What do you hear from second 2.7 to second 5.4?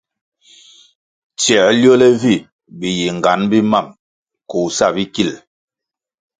biyingan bi mam koh sa bikil.